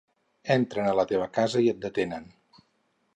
Entren 0.55 0.87
a 0.91 0.95
la 0.99 1.05
teva 1.11 1.27
casa 1.37 1.63
i 1.67 1.69
et 1.77 1.83
detenen. 1.85 2.25